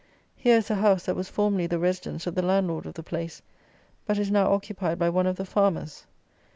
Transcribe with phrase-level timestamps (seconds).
[0.35, 3.43] Here is a house, that was formerly the residence of the landlord of the place,
[4.07, 6.07] but is now occupied by one of the farmers.